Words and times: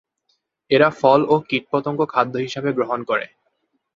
এরা 0.71 0.89
ফল 0.99 1.21
ও 1.27 1.35
কীট-পতঙ্গ 1.49 1.99
খাদ্য 2.13 2.33
হিসাবে 2.37 2.69
গ্রহণ 2.77 2.99
করে। 3.03 3.25